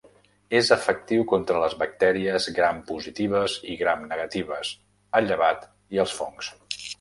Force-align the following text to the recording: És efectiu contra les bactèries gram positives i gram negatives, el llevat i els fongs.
És 0.59 0.69
efectiu 0.75 1.25
contra 1.33 1.59
les 1.63 1.75
bactèries 1.81 2.47
gram 2.61 2.79
positives 2.93 3.59
i 3.75 3.77
gram 3.83 4.09
negatives, 4.15 4.73
el 5.21 5.31
llevat 5.33 5.69
i 5.99 6.03
els 6.07 6.17
fongs. 6.23 6.51